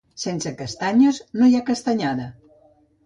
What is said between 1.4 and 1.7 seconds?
no hi ha